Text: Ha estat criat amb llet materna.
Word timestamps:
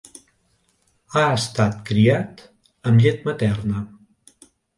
Ha 1.15 1.21
estat 1.33 1.75
criat 1.89 2.41
amb 2.93 3.05
llet 3.05 3.23
materna. 3.29 3.85